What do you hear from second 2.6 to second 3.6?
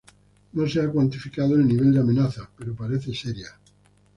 parece seria.